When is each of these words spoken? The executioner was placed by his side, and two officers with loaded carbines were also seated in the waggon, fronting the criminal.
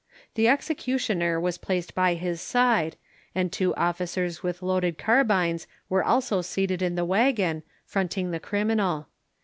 The 0.33 0.47
executioner 0.47 1.39
was 1.39 1.59
placed 1.59 1.93
by 1.93 2.15
his 2.15 2.41
side, 2.41 2.95
and 3.35 3.51
two 3.51 3.75
officers 3.75 4.41
with 4.41 4.63
loaded 4.63 4.97
carbines 4.97 5.67
were 5.89 6.03
also 6.03 6.41
seated 6.41 6.81
in 6.81 6.95
the 6.95 7.05
waggon, 7.05 7.61
fronting 7.85 8.31
the 8.31 8.39
criminal. 8.39 9.09